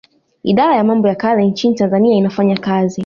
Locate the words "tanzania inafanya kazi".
1.75-2.99